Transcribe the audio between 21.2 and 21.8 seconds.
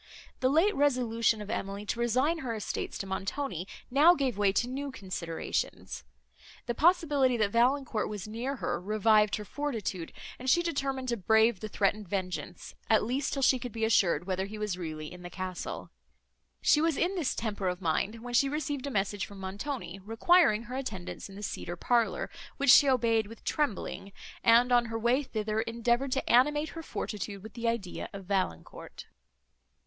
in the cedar